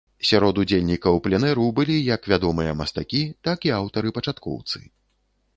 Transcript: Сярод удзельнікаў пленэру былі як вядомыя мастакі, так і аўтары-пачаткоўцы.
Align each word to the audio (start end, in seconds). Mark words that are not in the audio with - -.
Сярод 0.27 0.59
удзельнікаў 0.61 1.19
пленэру 1.27 1.67
былі 1.79 1.97
як 2.15 2.21
вядомыя 2.35 2.71
мастакі, 2.81 3.23
так 3.49 3.59
і 3.71 3.75
аўтары-пачаткоўцы. 3.79 4.79